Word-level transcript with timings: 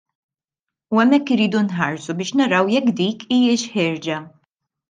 U 0.95 1.01
hemmhekk 1.01 1.33
irridu 1.35 1.61
nħarsu 1.67 2.17
biex 2.21 2.35
naraw 2.41 2.73
jekk 2.77 2.97
dik 3.03 3.29
hijiex 3.37 3.69
ħierġa. 3.77 4.19